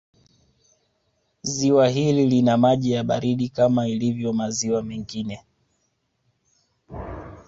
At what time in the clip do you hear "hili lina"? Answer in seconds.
1.89-2.57